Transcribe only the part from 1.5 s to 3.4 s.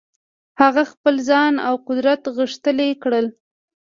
او قدرت غښتلي کړل.